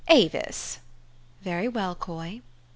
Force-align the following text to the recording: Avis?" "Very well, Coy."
Avis?" 0.07 0.79
"Very 1.43 1.67
well, 1.67 1.93
Coy." 1.93 2.41